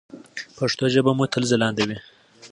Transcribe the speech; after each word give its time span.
پښتو 0.57 0.85
ژبه 0.93 1.11
مو 1.17 1.25
تل 1.33 1.43
ځلانده 1.51 1.83
وي. 1.89 1.97